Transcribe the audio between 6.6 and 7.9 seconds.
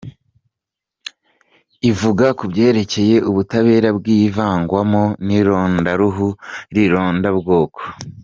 n’irondabwoko.